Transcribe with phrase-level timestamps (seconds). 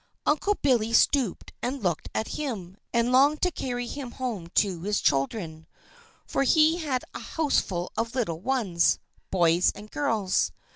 [0.25, 4.99] Uncle Billy stooped and looked at him, and longed to carry him home to his
[4.99, 5.67] children,
[6.25, 8.97] for he had a houseful of little ones,
[9.29, 10.51] boys and girls.